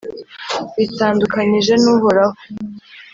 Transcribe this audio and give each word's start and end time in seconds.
bitandukanyije 0.77 1.73
n’Uhoraho, 1.83 2.35